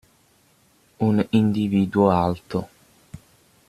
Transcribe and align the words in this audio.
Un 1.09 1.27
individuo 1.29 2.09
alto. 2.11 2.67